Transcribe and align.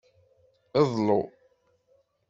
Ḍlu. 0.89 1.21